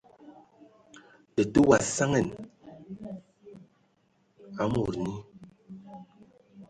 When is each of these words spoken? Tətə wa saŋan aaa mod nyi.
Tətə 1.33 1.59
wa 1.69 1.77
saŋan 1.95 2.27
aaa 4.57 4.71
mod 4.73 4.93
nyi. 5.03 5.13